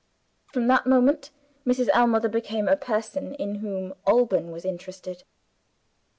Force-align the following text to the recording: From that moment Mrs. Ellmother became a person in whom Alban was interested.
From 0.51 0.65
that 0.65 0.87
moment 0.87 1.29
Mrs. 1.63 1.87
Ellmother 1.93 2.27
became 2.27 2.67
a 2.67 2.75
person 2.75 3.35
in 3.35 3.59
whom 3.61 3.93
Alban 4.07 4.49
was 4.49 4.65
interested. 4.65 5.23